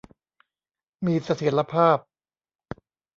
[1.05, 1.97] มีเสถียรภาพ